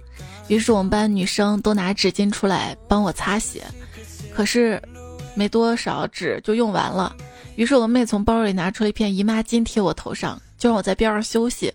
[0.48, 3.64] 于是我们班女生都拿纸巾出来帮我擦血，
[4.34, 4.80] 可是
[5.34, 7.14] 没多少纸就用完了。
[7.56, 11.72] 于是我妹从包里拿出了一片姨妈巾贴我头上，就让我在边上休息。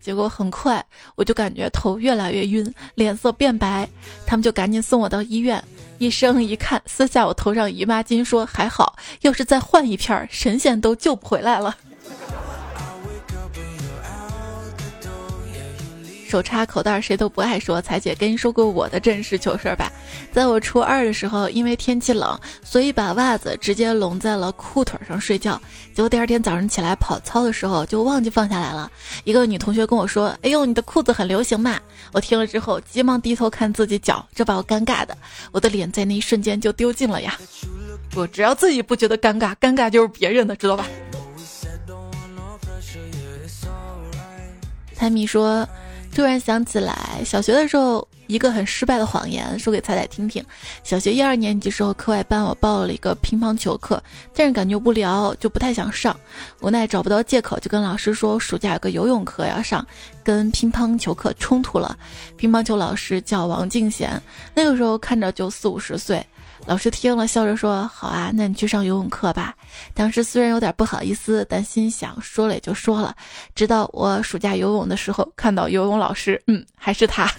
[0.00, 3.88] 结果很快我就感觉头越来越晕，脸色变白，
[4.26, 5.62] 他们就赶紧送我到医院。”
[5.98, 11.76] 医生一看，撕下我头上姨妈巾，说：“还好，要是再换一片，神仙都救不回来了。”
[16.28, 17.80] 手插口袋，谁都不爱说。
[17.80, 19.90] 彩姐跟你说过我的真实糗事吧？
[20.30, 25.60] 在我初二的时候，因为天气冷，所以把袜子直接拢在了裤腿上睡觉。
[25.94, 28.90] 结果第二天早上起来跑操的时候，就忘记放下来了。
[29.24, 31.80] 一个女同学跟我说：“哎呦，你的裤子很流行嘛！”
[32.12, 35.16] 我听了之后，急忙低头看自己脚，这把我尴尬的，
[35.50, 37.38] 我的脸在那一瞬间就丢尽了呀！
[38.14, 40.86] 我只要自己不觉得尴尬，尴尬就是别人的，知道吧？
[44.94, 45.66] 彩米说。
[46.14, 50.44] 突然想起来，小学的时候一个很失败的谎言，说给彩彩听听。
[50.82, 54.02] 小学一二年级时候，课外班我报了一个乒乓球课，
[54.34, 56.18] 但是感觉无聊，就不太想上。
[56.60, 59.86] 无奈找不到借口，就跟老师说暑假有个游泳课要上，
[60.24, 61.96] 跟乒乓球课冲突了。
[62.36, 64.20] 乒乓球老师叫王敬贤，
[64.54, 66.24] 那个时候看着就四五十岁。
[66.66, 69.54] 老师听了，笑着说：“好啊，那你去上游泳课吧。”
[69.94, 73.14] 当时虽然有点不好意思，但心想说了也就说了。
[73.54, 77.30] 直到我暑假游泳的时候，看到游泳老师，嗯，还是他。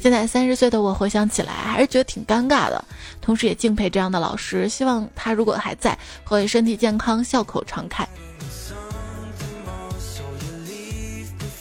[0.00, 2.84] 现在三十岁的我回想起来，还是觉得挺尴尬的，
[3.20, 4.68] 同时也敬佩这样的老师。
[4.68, 8.06] 希望他如果还在，会身体健康，笑口常开。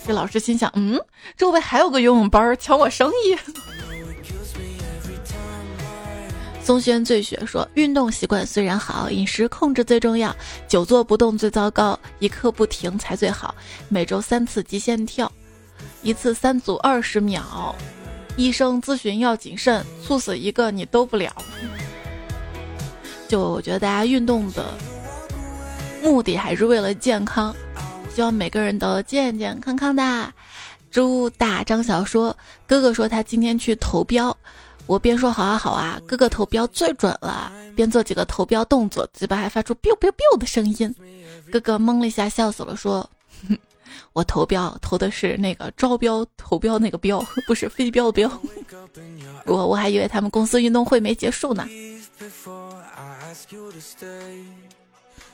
[0.06, 1.00] 这老师心想：嗯，
[1.36, 3.36] 周围还有个游泳班抢我生意。
[6.66, 10.36] 松轩醉雪说：“运动习惯虽然好，饮食控制最重要。
[10.68, 13.54] 久坐不动最糟糕，一刻不停才最好。
[13.88, 15.32] 每周三次极限跳，
[16.02, 17.76] 一次三组二十秒。
[18.36, 21.32] 医生咨询要谨慎，猝死一个你都不了。”
[23.30, 24.66] 就我觉得大家运动的
[26.02, 27.56] 目的还是为了健康，
[28.12, 30.34] 希望每个人都健健康康的。
[30.90, 34.36] 朱大张小说：“哥哥说他今天去投标。”
[34.88, 40.94] 我边说好啊好啊，哥哥投标最准了，边做几个投标动作，嘴巴还发出 biu biu biu 的声音。
[41.52, 43.10] 哥哥懵了一下，笑死了，说
[44.14, 48.32] ：“我投标投的是那个招标投标那个标，不是飞镖标。
[49.46, 51.68] 我我还以为他们公司运动会没结束呢。”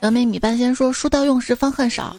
[0.01, 2.15] 峨眉米半仙说：“书到用时方恨少，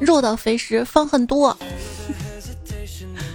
[0.00, 1.56] 肉到肥时方恨多。”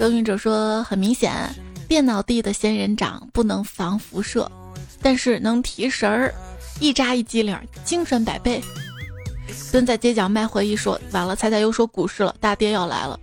[0.00, 1.54] 耕耘者说：“很明显，
[1.86, 4.50] 电脑地的仙人掌不能防辐射，
[5.02, 6.34] 但是能提神儿，
[6.80, 8.62] 一扎一激灵，精神百倍。”
[9.70, 13.20] 蹲在街角卖回忆说：“完了，彩彩又说股市了，大跌要来了。”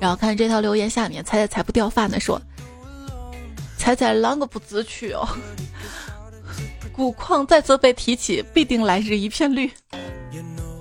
[0.00, 2.40] 然后看这条留言下面，彩彩才不掉饭的说
[3.76, 5.26] ：“彩彩啷个不自取哦？
[6.94, 9.68] 股矿再次被提起，必定来日一片绿。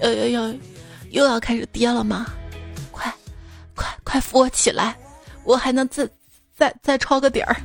[0.04, 0.56] 又又又
[1.10, 2.28] 又要开始跌了吗？”
[3.82, 4.96] 快快扶我起来，
[5.44, 6.08] 我还能再
[6.56, 7.56] 再再抄个底儿。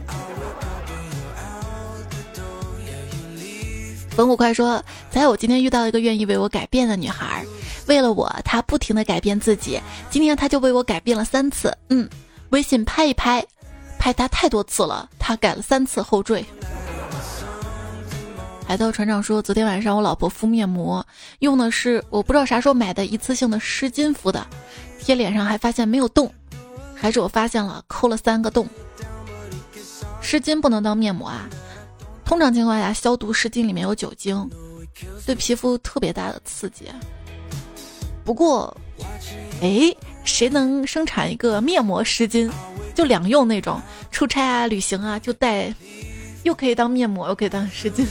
[4.11, 7.44] 冯虎快说：“在我今天遇到一个愿意为我改变的女孩，
[7.87, 9.79] 为了我，她不停的改变自己。
[10.09, 11.76] 今天她就为我改变了三次。
[11.90, 12.09] 嗯，
[12.48, 13.44] 微信拍一拍，
[13.98, 16.42] 拍她太多次了，她改了三次后缀。”
[18.66, 21.07] 海盗船长说：“昨天晚上我老婆敷面膜，
[21.40, 24.46] 用的是我不知道啥时候买的一次性的湿巾敷的。”
[25.06, 26.28] 贴脸上还发现没有洞，
[26.92, 28.66] 还是我发现了抠了三个洞。
[30.20, 31.48] 湿巾不能当面膜啊，
[32.24, 34.50] 通常情况下消毒湿巾里面有酒精，
[35.24, 36.86] 对皮肤特别大的刺激。
[38.24, 38.76] 不过，
[39.62, 42.50] 哎，谁能生产一个面膜湿巾，
[42.92, 45.72] 就两用那种，出差啊、旅行啊就带，
[46.42, 48.04] 又可以当面膜，又可以当湿巾。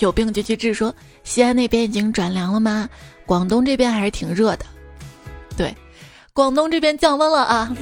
[0.00, 0.74] 有病就去治。
[0.74, 2.88] 说西安那边已经转凉了吗？
[3.24, 4.66] 广东这边还是挺热的。
[5.56, 5.74] 对，
[6.32, 7.74] 广东这边降温了啊！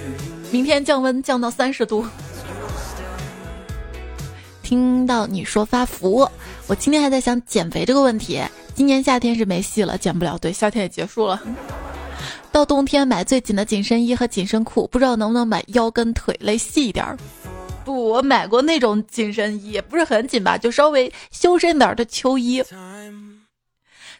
[0.50, 2.07] 明天降温降到三十度。
[4.62, 6.28] 听到你说发福，
[6.66, 8.42] 我今天还在想减肥这个问题。
[8.74, 10.37] 今年夏天是没戏了，减不了。
[10.37, 11.40] 对，夏天也结束了。
[12.52, 17.16] 到冬天买最紧的紧身衣和紧身裤，不知道能不能把腰跟腿勒细一点儿。
[17.88, 22.62] 不，我买过那种紧身衣，不是很紧吧，就稍微修身点的秋衣。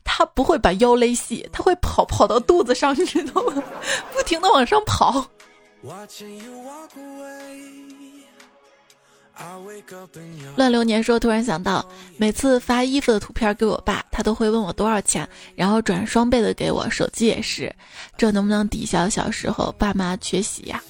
[0.03, 3.63] 它不会把腰勒细，它会跑跑到肚子上，你知道吗？
[4.15, 5.27] 不停的往上跑。
[10.57, 16.89] 乱流年说：“突然想到，每次发衣服的图片给我爸，他都会问我多少钱，然后转双倍的给我。
[16.89, 17.71] 手机也是，
[18.17, 20.83] 这能不能抵消小时候爸妈缺席呀？”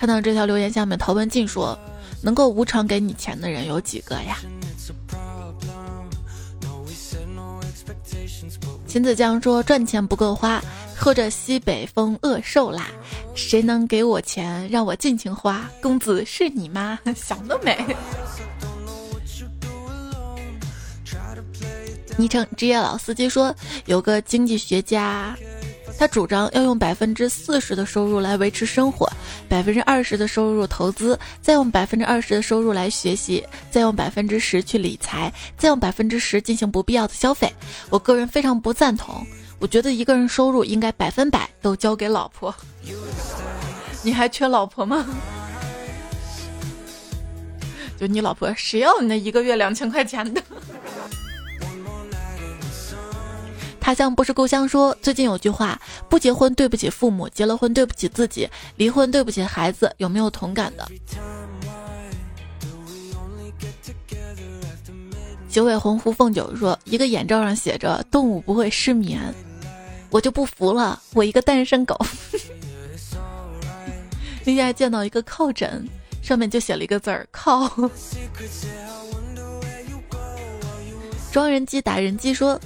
[0.00, 1.78] 看到这条留言下面，陶文静说
[2.24, 4.38] ：“能够无偿给你钱的人有几个呀？”
[8.88, 10.58] 秦子江说：“赚钱不够花。”
[10.96, 12.86] 喝着西北风饿瘦啦，
[13.34, 15.70] 谁能给我钱让我尽情花？
[15.82, 16.98] 公子是你吗？
[17.14, 17.78] 想得美！
[22.16, 25.36] 昵称职业老司机说，有个经济学家，
[26.00, 29.06] 他主张要用百分之四十的收入来维持生活，
[29.50, 37.52] 百分之二十的收入投资，再用百分之二十的收入来学习，再用百分之十去理财，再用百分之十进行不必要的消费。
[37.90, 39.26] 我个人非常不赞同。
[39.58, 42.54] 我觉得一个人收入应该百分百都交给老婆。
[44.02, 45.04] 你还缺老婆吗？
[48.00, 50.42] 就你老婆，谁要你那一个月两千块钱的？
[53.90, 54.68] 他乡不是故乡。
[54.68, 55.76] 说最近有句话：
[56.08, 59.92] 不结婚对不起父母，结了婚对不起自己，离婚对不起孩子。
[59.96, 60.88] 有没有同感的？
[65.48, 69.20] 九尾红狐凤九说，一个眼罩上写着“动物不会失眠”。
[70.10, 71.98] 我就不服了，我一个单身狗。
[74.44, 75.84] 那天还见到一个靠枕，
[76.22, 77.68] 上面就写了一个字儿“靠”。
[81.32, 82.60] 装人机打人机说，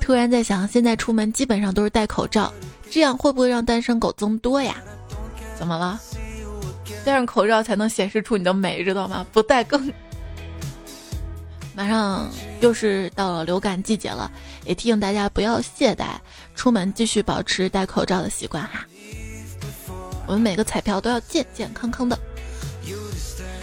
[0.00, 2.52] 突然在想，现在出门基本上都是戴口罩，
[2.90, 4.76] 这样会不会让单身狗增多呀？
[5.56, 6.00] 怎么了？
[7.04, 9.24] 戴上口罩才能显示出你的美，知道吗？
[9.32, 9.92] 不戴更。
[11.76, 12.28] 马上
[12.60, 14.30] 又是到了流感季节了，
[14.64, 16.06] 也提醒大家不要懈怠，
[16.54, 18.84] 出门继续保持戴口罩的习惯哈。
[20.26, 22.18] 我们每个彩票都要健健康康的。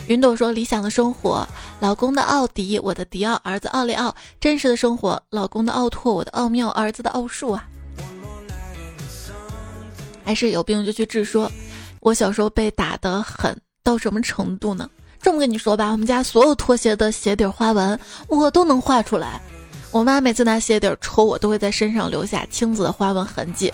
[0.08, 1.46] 云朵说：“理想的生活，
[1.82, 7.68] 老公的奥迪，我的迪奥，儿子奥利奥；真实的生活，老公的奥拓，我的奥妙，儿子的奥数啊。”
[10.24, 11.26] 还是有病就去治。
[11.26, 11.52] 说，
[12.00, 14.90] 我小时候被打得狠到什么程度呢？
[15.22, 19.42] 这么跟你说吧，我们家所有拖鞋的鞋底花纹我都能画出来。
[19.92, 23.74] 我妈每次拿鞋底抽我，都会在身上留下青紫的花纹痕迹。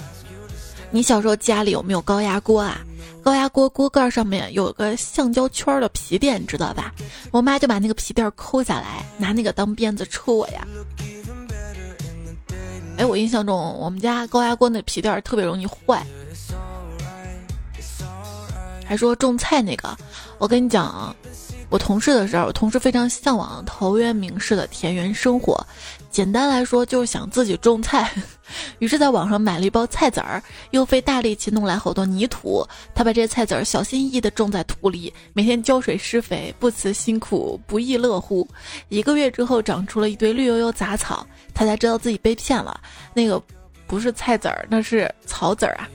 [0.90, 2.80] 你小时候家里有没有高压锅啊？
[3.24, 6.94] 高压锅锅盖上面有个橡胶圈的皮垫，你知道吧？
[7.32, 10.68] 我妈就把那个皮垫抠下来，拿那个当鞭子抽我呀。
[12.98, 16.06] 哎，我印象中我们家高压锅那皮垫特别容易坏。
[18.86, 19.98] 还说种菜那个，
[20.38, 21.16] 我跟你讲啊。
[21.70, 25.66] 我同事的时候，我同事非常向往陶渊明式的田园生活。
[26.14, 28.10] 简单来说，就是想自己种菜。
[28.78, 32.64] 于是，在网上买了一包菜籽儿，又费大力气弄来好多泥土。
[32.94, 38.48] 他把这些菜籽儿小心翼翼地种在土里，每天浇水施肥，不辞辛苦，不亦乐乎。
[38.90, 42.80] 一个月之后，长出了一堆绿油油杂草，他才知道自己被骗了。
[43.16, 43.42] 那个
[43.88, 45.90] 不是菜籽儿，那是草籽儿啊。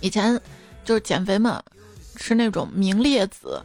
[0.00, 0.40] 以前
[0.82, 1.62] 就是减肥嘛。
[2.16, 3.62] 吃那种明列子，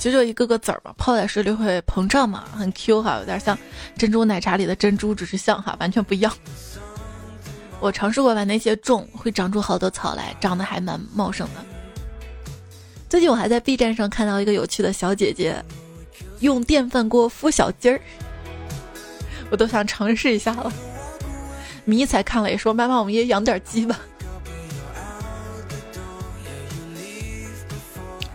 [0.00, 3.56] 其实就一个个籽儿嘛，泡在水里会膨胀嘛，很 Q 哈，有点像
[3.98, 6.32] 珍珠奶茶里的珍珠，只是像哈，完全不一样。
[7.80, 11.62] 我尝试过把那些种，会长出好多草来，长得还蛮茂盛的。
[13.10, 15.62] 最近我还在 B 站上看到一个有趣的小姐姐，
[16.38, 18.00] 用电饭锅孵小鸡儿，
[19.50, 20.72] 我都想尝试一下了。
[21.84, 24.00] 迷彩看了也说：“妈妈，我们也养点鸡吧。”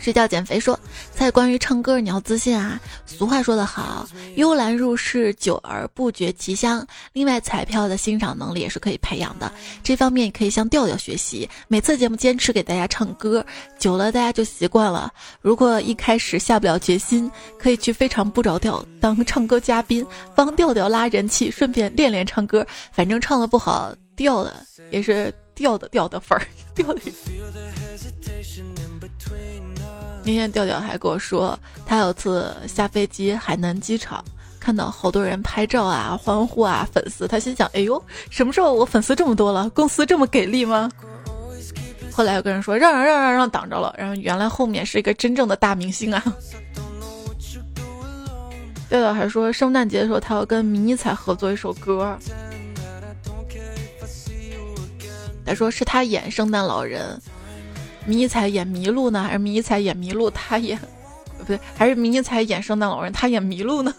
[0.05, 2.79] 睡觉减肥说：“在关于唱歌，你要自信啊！
[3.07, 6.85] 俗话说得好，幽兰入室，久而不觉其香。
[7.13, 9.51] 另外，彩票的欣赏能力也是可以培养的，
[9.83, 11.49] 这方面可以向调调学习。
[11.67, 13.43] 每次节目坚持给大家唱歌，
[13.79, 15.11] 久了大家就习惯了。
[15.41, 22.63] 如果一开始下不了决心，可以去非常不着调当唱歌嘉宾，帮调调拉人气，顺便练练唱歌。
[22.91, 27.01] 反正唱的不好，调的也是调的调的粉儿，调的。”
[30.25, 34.25] 那天调调还跟我说，他有次下飞机海南机场，
[34.59, 39.69] 看到好多人拍照啊、欢呼啊，粉丝，他心想：哎呦，什么时候我粉丝这么多了？
[39.69, 40.91] 公司这么给力吗？
[42.11, 46.23] 后来有个人说：让让让让让挡着了，然后原来后面是一个真正的大明星啊！
[48.89, 52.17] 调调还说，圣诞节的时候他要跟迷彩合作一首歌。
[55.45, 57.21] 他说是他演圣诞老人，
[58.05, 60.79] 迷彩演麋鹿呢，还是迷彩演麋鹿他演？
[61.37, 63.93] 不对，还是迷彩演圣诞老人他演麋鹿呢？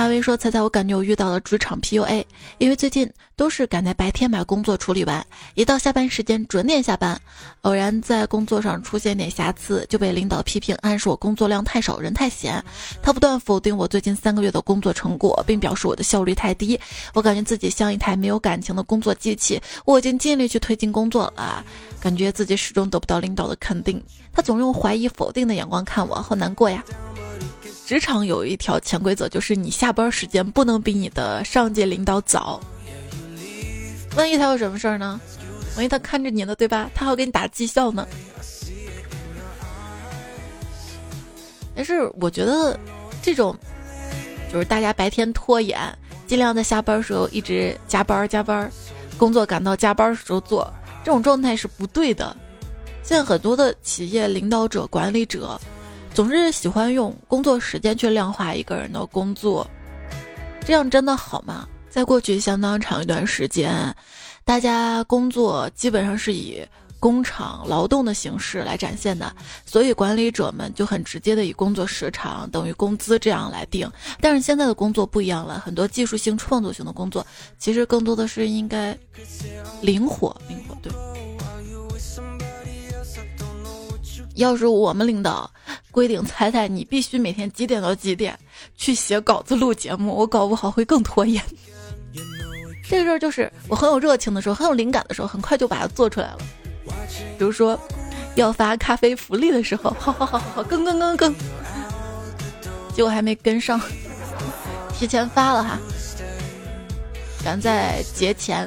[0.00, 2.24] 阿威说：“猜猜，我感觉我遇到了职场 PUA，
[2.56, 5.22] 因为最近都是赶在白天把工作处理完，
[5.52, 7.20] 一到下班时间准点下班。
[7.60, 12.64] 偶然在工作上出现点瑕疵，就被领导批评，暗示我工作量太少，人太闲。
[13.02, 16.80] 他不断否定我最近三个月的工作成果，并表示我的效率太低。
[17.12, 19.60] 我感觉自己像一台没有感情的工作机器。
[19.84, 21.62] 我已经尽力去推进工作了，
[22.00, 24.02] 感觉自己始终得不到领导的肯定。
[24.32, 26.82] 他总用怀疑、否定的眼光看我，好难过呀。”
[27.90, 32.60] 职场有一条潜规则，就是你下班时间不能比你的上级领导早。
[34.14, 35.20] 万一他有什么事儿呢？
[35.74, 36.88] 万一他看着你呢，对吧？
[36.94, 38.06] 他还要给你打绩效呢。
[41.74, 42.78] 但是我觉得，
[43.20, 43.58] 这种
[44.52, 45.76] 就是大家白天拖延，
[46.28, 48.70] 尽量在下班时候一直加班加班，
[49.18, 50.72] 工作赶到加班时候做，
[51.02, 52.36] 这种状态是不对的。
[53.02, 55.60] 现在很多的企业领导者、管理者。
[56.12, 59.68] 总是喜欢用工作时间去量化一个人的工作，
[60.66, 61.68] 这样真的好吗？
[61.88, 63.94] 在过去相当长一段时间，
[64.44, 66.64] 大家工作基本上是以
[67.00, 69.34] 工厂劳动的形式来展现的，
[69.64, 73.90] 所以管理者们就很直接的以工作时长等于工资这样来定。
[74.20, 77.26] 但是现在的工作不一样了，很多技术性、创作性的工作，
[77.58, 78.96] 其实更多的是应该
[79.80, 80.69] 灵活，灵活
[84.40, 85.50] 要是我们领导
[85.90, 88.36] 规定彩彩你必须每天几点到几点
[88.74, 91.44] 去写稿子录节目，我搞不好会更拖延。
[92.88, 96.38] 这个事儿就是我很有热情的时候，很有灵感的时候，很快就把它做出来了。
[97.38, 97.78] 比如说
[98.34, 101.34] 要发咖啡福利的时候，好好好好好，更更更更，
[102.96, 103.78] 结果还没跟上，
[104.94, 105.78] 提前发了哈，
[107.44, 108.66] 赶在节前。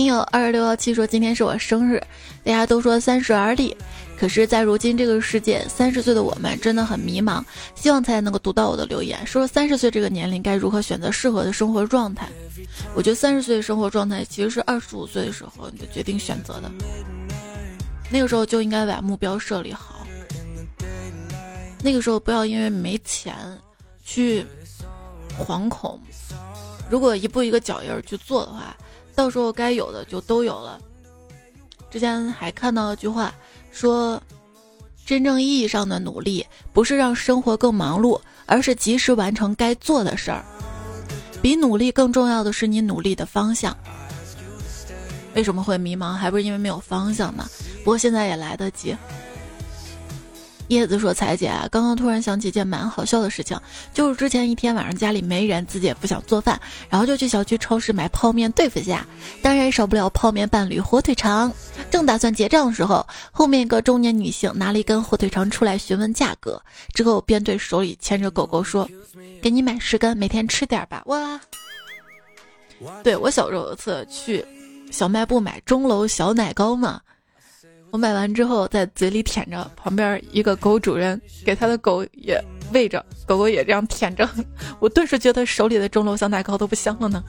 [0.00, 2.02] 听友二十六幺七说今天是我生日，
[2.42, 3.76] 大家都说三十而立，
[4.18, 7.44] 可是，在如今这个世界，三十岁的我们真的很迷茫。
[7.74, 12.26] 希望才能够读到我的留言，说三十岁这个年龄该如何选择适合的生活状态。
[12.94, 16.72] 我觉得三十岁的生活状态其实是二十五岁的时候你就决定选择的，
[18.10, 20.06] 那个时候就应该把目标设立好，
[21.82, 23.36] 那个时候不要因为没钱
[24.02, 24.46] 去
[25.38, 26.00] 惶恐，
[26.88, 28.74] 如果一步一个脚印去做的话。
[29.14, 30.80] 到时候该有的就都有了。
[31.90, 33.34] 之前还看到一句话，
[33.72, 34.22] 说，
[35.04, 40.44] 真正意义上的努力不是让生活更忙碌，而是及时完成该做的事儿。
[41.42, 43.76] 比努力更重要的是你努力的方向。
[45.34, 46.12] 为什么会迷茫？
[46.12, 47.48] 还不是因为没有方向吗？
[47.78, 48.96] 不过现在也来得及。
[50.70, 53.60] 叶子说：“彩姐，刚刚突然想起一件蛮好笑的事情，
[53.92, 59.04] 就是之前一天晚上家里没人，自己也不想做饭，然后就去小区超市买泡面对付下，
[59.42, 61.52] 当然少不了泡面伴侣火腿肠。
[61.90, 66.62] 正打算结账的时候，后面一个中年女性拿了一根火腿肠出来询问价格，
[66.94, 68.88] 之后便对手里牵着狗狗说
[69.42, 71.40] ：‘给你买十根，每天吃点吧。’哇，
[73.02, 74.44] 对我小时候有次去
[74.92, 77.00] 小卖部买钟楼小奶糕嘛。”
[77.90, 84.28] 我买完之后，在嘴里舔着，旁边一个狗主人给他的狗也喂着，狗狗也这样舔着，
[84.78, 87.22] 我顿时觉得手里的钟楼小奶糕都不香了呢。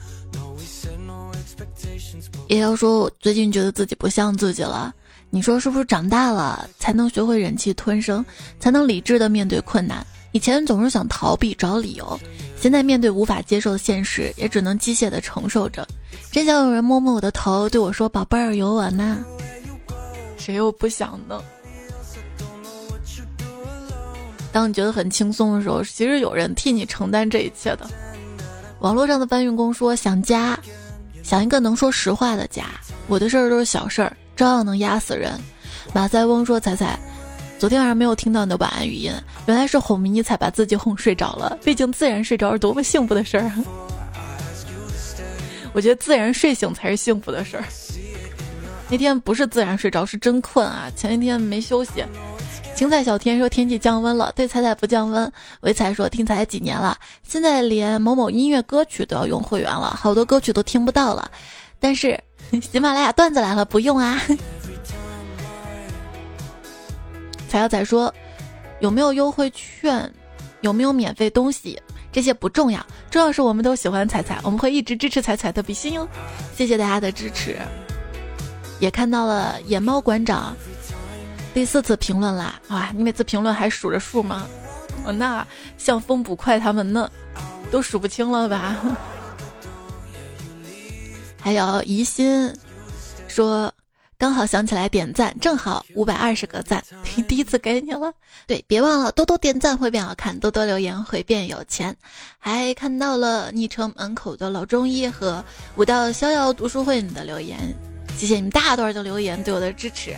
[2.48, 4.94] 也要说，我最近觉得自己不像自己了，
[5.30, 8.24] 你说是不是长大了才能学会忍气吞声，
[8.60, 10.06] 才能理智的面对困难？
[10.32, 12.18] 以前总是想逃避找理由，
[12.56, 15.86] 现在面对无法接受的现实，也只能机械的承受着。
[16.30, 19.24] 真想有人摸摸我的头，对我说：“宝贝儿，有我呢。”
[20.44, 21.40] 谁又不想呢？
[24.50, 27.88] 当你觉得很轻松的时候，其实有人替你承担这一切的。
[28.80, 30.58] 网络上的搬运工说想家，
[31.22, 32.64] 想一个能说实话的家。
[33.06, 35.40] 我的事儿都是小事儿，照样能压死人。
[35.94, 36.98] 马赛翁说：“彩彩，
[37.56, 39.12] 昨天晚上没有听到你的晚安语音，
[39.46, 41.56] 原来是哄迷你才把自己哄睡着了。
[41.64, 43.48] 毕竟自然睡着是多么幸福的事儿。
[45.72, 47.64] 我觉得自然睡醒才是幸福的事儿。”
[48.92, 50.92] 那天不是自然睡着，是真困啊！
[50.94, 52.04] 前一天没休息。
[52.74, 55.32] 青菜小天说天气降温了，对彩彩不降温。
[55.62, 56.94] 维彩说听彩几年了，
[57.26, 61.30] 现在连某某音乐歌曲都要用会员了，好多歌曲都听不到了。
[61.80, 62.22] 但是
[62.60, 64.20] 喜马拉雅段子来了，不用啊。
[67.48, 68.12] 彩小彩说
[68.80, 70.12] 有没有优惠券，
[70.60, 71.80] 有没有免费东西，
[72.12, 76.06] 这些不重要，重要是我们都喜欢彩彩，我们会一直支持彩彩的比心哟。
[76.54, 77.56] 谢谢大家的支持。
[78.82, 80.56] 也看到了野猫馆长
[81.54, 82.60] 第四次评论啦！
[82.70, 84.44] 哇，你每次评论还数着数吗？
[85.04, 85.46] 哦，那
[85.78, 87.08] 像风捕快他们那
[87.70, 88.76] 都数不清了吧？
[91.40, 92.52] 还有疑心
[93.28, 93.72] 说。
[94.18, 96.80] 刚好想起来点赞，正好五百二十个赞，
[97.26, 98.12] 第一次给你了。
[98.46, 101.96] 对，别忘了多多点赞会变好看，多多留言会变有钱。
[102.38, 107.58] 还看到了昵称门口的老中医和五道逍遥读书会你的留言，
[108.22, 110.14] 谢谢你们大段的留言对我的支持。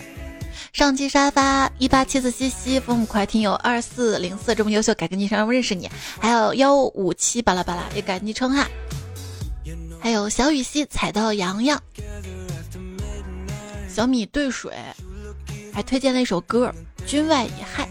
[0.75, 5.89] 上期沙发一八七四西西风母快听友二四零四这么优秀，改个昵称让我认识你。
[6.21, 8.69] 还有幺五七巴拉巴拉也改昵称哈。
[10.03, 11.83] 还有小雨溪踩到洋洋。
[13.89, 14.71] 小米兑水，
[15.73, 16.71] 还推荐了一首歌
[17.11, 17.85] 《君外已害》。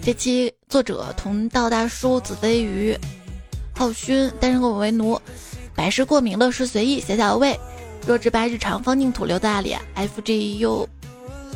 [0.00, 2.96] 这期作者同道大叔、子飞鱼、
[3.74, 5.20] 浩勋、单身狗为奴、
[5.78, 7.56] 百事过敏乐事随意、小小胃、
[8.04, 10.88] 若直白日常、方净土、刘大脸、F G U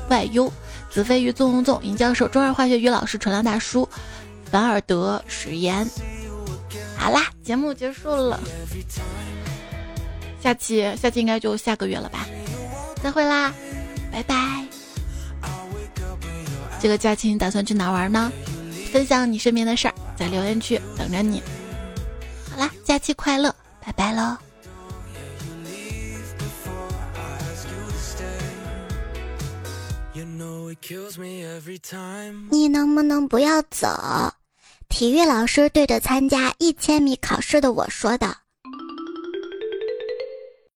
[0.08, 0.52] Y U、
[0.88, 3.86] 子飞鱼、纵纵纵、尹教授、中二化学语老师、纯良大叔、
[4.48, 5.84] 凡尔德、史岩。
[6.96, 8.38] 好啦，节目结束了。
[10.40, 12.24] 下期下期应该就下个月了吧，
[13.02, 13.52] 再会啦，
[14.12, 14.64] 拜拜。
[16.80, 18.30] 这个假期你打算去哪玩呢？
[18.92, 21.42] 分享你身边的事儿，在留言区等着你。
[22.52, 23.52] 好啦，假期快乐，
[23.84, 24.38] 拜拜喽。
[32.50, 34.32] 你能不能不要走？
[34.88, 38.41] 体育老师对着参加一千米考试的我说道。